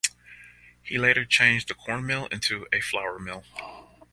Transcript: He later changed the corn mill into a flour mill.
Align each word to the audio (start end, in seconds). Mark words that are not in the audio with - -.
He 0.81 0.97
later 0.97 1.25
changed 1.25 1.67
the 1.67 1.75
corn 1.75 2.07
mill 2.07 2.25
into 2.31 2.65
a 2.73 2.81
flour 2.81 3.19
mill. 3.19 3.43